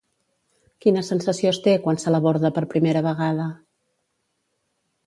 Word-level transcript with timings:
Quina 0.85 1.03
sensació 1.09 1.51
es 1.51 1.59
té 1.67 1.75
quan 1.85 2.01
se 2.05 2.15
l'aborda 2.15 2.53
per 2.57 2.65
primera 2.73 3.07
vegada? 3.11 3.47